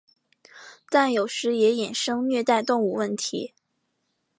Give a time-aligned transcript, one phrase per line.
[0.89, 3.53] 但有时也衍生虐待动物问题。